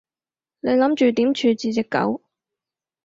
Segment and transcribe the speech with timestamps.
[0.61, 2.23] 你諗住點處置隻狗？